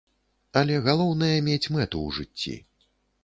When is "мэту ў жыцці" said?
1.77-2.57